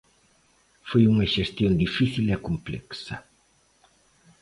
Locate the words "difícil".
1.83-2.25